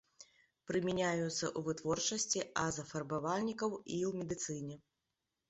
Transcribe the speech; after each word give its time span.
Прымяняюцца 0.69 1.29
ў 1.31 1.59
вытворчасці 1.67 2.39
азафарбавальнікаў 2.65 3.71
і 3.95 4.01
ў 4.09 4.25
медыцыне. 4.25 4.75